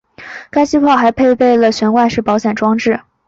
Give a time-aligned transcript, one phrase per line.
[0.49, 3.01] 该机炮还配备了悬挂式保险装置。